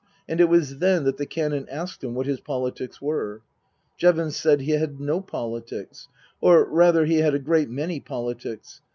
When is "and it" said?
0.27-0.49